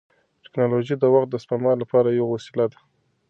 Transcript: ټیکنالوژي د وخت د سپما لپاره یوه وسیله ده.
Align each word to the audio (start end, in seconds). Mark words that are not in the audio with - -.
ټیکنالوژي 0.43 0.95
د 0.99 1.03
وخت 1.13 1.29
د 1.31 1.35
سپما 1.43 1.71
لپاره 1.81 2.09
یوه 2.09 2.31
وسیله 2.35 2.65
ده. 2.71 2.79